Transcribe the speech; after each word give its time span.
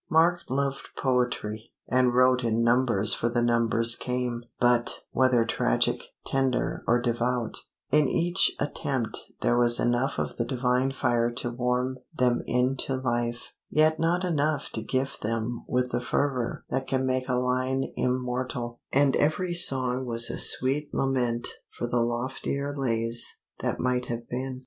Mark 0.09 0.45
loved 0.49 0.89
poetry, 0.97 1.71
and 1.87 2.15
"wrote 2.15 2.43
in 2.43 2.63
numbers 2.63 3.13
for 3.13 3.29
the 3.29 3.39
numbers 3.43 3.95
came;" 3.95 4.41
but, 4.59 5.01
whether 5.11 5.45
tragic, 5.45 6.01
tender, 6.25 6.83
or 6.87 6.99
devout, 6.99 7.57
in 7.91 8.09
each 8.09 8.51
attempt 8.59 9.19
there 9.41 9.55
was 9.55 9.79
enough 9.79 10.17
of 10.17 10.37
the 10.37 10.43
divine 10.43 10.91
fire 10.91 11.29
to 11.29 11.51
warm 11.51 11.99
them 12.17 12.41
into 12.47 12.95
life, 12.95 13.53
yet 13.69 13.99
not 13.99 14.23
enough 14.23 14.71
to 14.71 14.81
gift 14.81 15.21
them 15.21 15.63
with 15.67 15.91
the 15.91 16.01
fervor 16.01 16.65
that 16.71 16.87
can 16.87 17.05
make 17.05 17.29
a 17.29 17.35
line 17.35 17.93
immortal, 17.95 18.79
and 18.91 19.15
every 19.17 19.53
song 19.53 20.03
was 20.07 20.31
a 20.31 20.39
sweet 20.39 20.89
lament 20.93 21.47
for 21.69 21.85
the 21.85 22.01
loftier 22.01 22.73
lays 22.75 23.37
that 23.59 23.79
might 23.79 24.07
have 24.07 24.27
been. 24.27 24.59